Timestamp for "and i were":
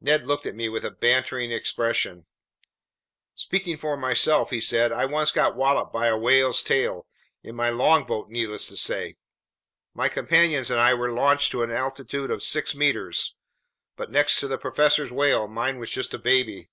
10.72-11.12